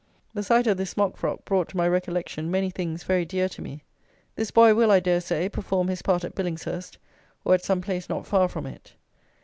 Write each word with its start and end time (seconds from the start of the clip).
The 0.33 0.41
sight 0.41 0.65
of 0.65 0.77
this 0.77 0.89
smock 0.89 1.15
frock 1.15 1.45
brought 1.45 1.69
to 1.69 1.77
my 1.77 1.87
recollection 1.87 2.49
many 2.49 2.71
things 2.71 3.03
very 3.03 3.23
dear 3.23 3.47
to 3.49 3.61
me. 3.61 3.83
This 4.35 4.49
boy 4.49 4.73
will, 4.73 4.89
I 4.89 4.99
dare 4.99 5.21
say, 5.21 5.47
perform 5.47 5.89
his 5.89 6.01
part 6.01 6.23
at 6.23 6.33
Billingshurst, 6.33 6.97
or 7.45 7.53
at 7.53 7.63
some 7.63 7.81
place 7.81 8.09
not 8.09 8.25
far 8.25 8.47
from 8.47 8.65
it. 8.65 8.93